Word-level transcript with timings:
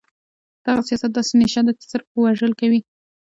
دغه 0.65 0.81
سياست 0.89 1.11
داسې 1.13 1.33
نيشه 1.41 1.61
ده 1.67 1.73
چې 1.79 1.85
صرف 1.91 2.07
وژل 2.09 2.51
کوي. 2.59 2.79